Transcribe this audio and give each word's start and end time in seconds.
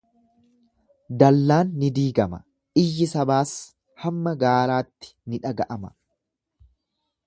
Dallaan 1.23 1.69
ni 1.83 1.91
diigama, 1.99 2.41
iyyi 2.85 3.09
sabaas 3.13 3.55
hamma 4.05 4.37
gaaraatti 4.45 5.15
ni 5.31 5.43
dhaga'ama. 5.49 5.97